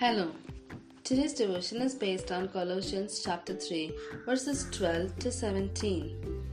[0.00, 0.30] Hello.
[1.02, 3.92] Today's devotion is based on Colossians chapter 3,
[4.24, 6.44] verses 12 to 17.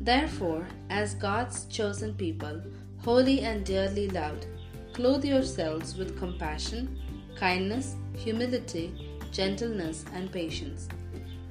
[0.00, 2.62] Therefore, as God's chosen people,
[3.04, 4.46] holy and dearly loved,
[4.94, 6.98] clothe yourselves with compassion,
[7.36, 8.94] kindness, humility,
[9.30, 10.88] gentleness, and patience.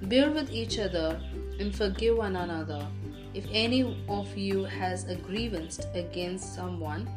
[0.01, 1.21] Bear with each other
[1.59, 2.87] and forgive one another.
[3.35, 7.07] If any of you has a grievance against someone,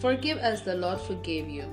[0.00, 1.72] forgive as the Lord forgave you.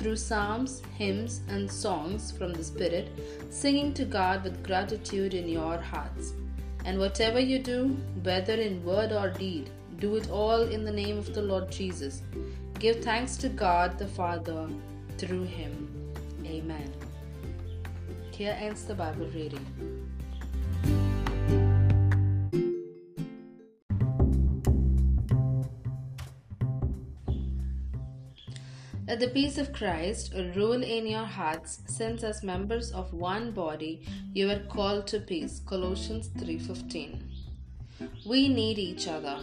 [0.00, 3.08] through psalms, hymns, and songs from the Spirit,
[3.50, 6.32] singing to God with gratitude in your hearts.
[6.86, 7.88] And whatever you do,
[8.22, 12.22] whether in word or deed, do it all in the name of the Lord Jesus.
[12.78, 14.66] Give thanks to God the Father
[15.18, 15.86] through him.
[16.46, 16.90] Amen.
[18.30, 19.66] Here ends the Bible reading.
[29.10, 34.06] Let the peace of Christ rule in your hearts, since as members of one body
[34.32, 35.60] you are called to peace.
[35.66, 37.18] Colossians 3:15.
[38.24, 39.40] We need each other.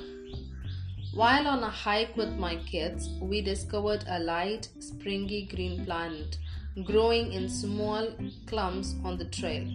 [1.14, 6.40] While on a hike with my kids, we discovered a light, springy green plant
[6.86, 8.08] growing in small
[8.46, 9.68] clumps on the trail.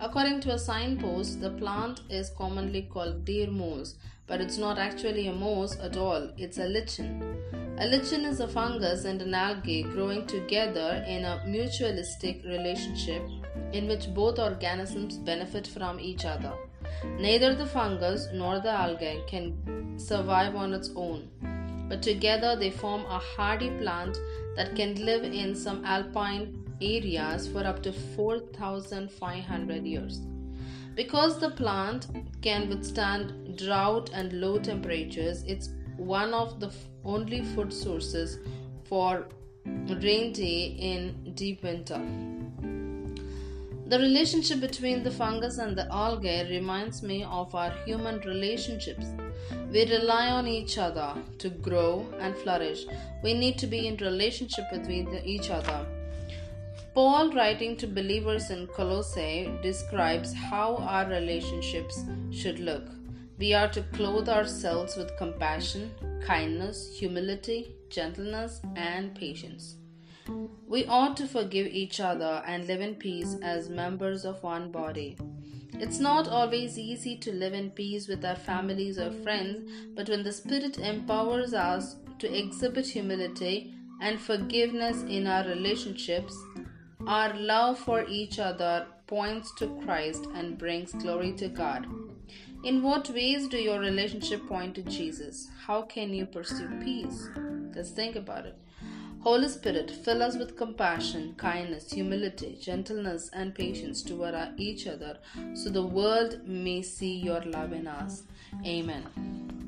[0.00, 3.96] According to a signpost, the plant is commonly called deer moss,
[4.26, 7.36] but it's not actually a moss at all, it's a lichen.
[7.78, 13.22] A lichen is a fungus and an algae growing together in a mutualistic relationship
[13.72, 16.52] in which both organisms benefit from each other.
[17.18, 21.28] Neither the fungus nor the algae can survive on its own,
[21.90, 24.16] but together they form a hardy plant
[24.56, 30.20] that can live in some alpine areas for up to 4,500 years.
[30.94, 32.06] Because the plant
[32.42, 36.72] can withstand drought and low temperatures, it's one of the
[37.04, 38.38] only food sources
[38.84, 39.26] for
[39.64, 42.00] reindeer in deep winter.
[43.86, 49.06] The relationship between the fungus and the algae reminds me of our human relationships.
[49.72, 52.86] We rely on each other to grow and flourish.
[53.22, 55.86] We need to be in relationship with each other.
[56.92, 62.82] Paul, writing to believers in Colossae, describes how our relationships should look.
[63.38, 65.92] We are to clothe ourselves with compassion,
[66.26, 69.76] kindness, humility, gentleness, and patience.
[70.66, 75.16] We ought to forgive each other and live in peace as members of one body.
[75.74, 80.22] It's not always easy to live in peace with our families or friends, but when
[80.22, 86.36] the Spirit empowers us to exhibit humility and forgiveness in our relationships,
[87.06, 91.86] our love for each other points to Christ and brings glory to God.
[92.62, 95.48] In what ways do your relationship point to Jesus?
[95.66, 97.28] How can you pursue peace?
[97.74, 98.56] Let's think about it.
[99.22, 105.18] Holy Spirit, fill us with compassion, kindness, humility, gentleness, and patience toward each other
[105.52, 108.22] so the world may see your love in us.
[108.64, 109.59] Amen.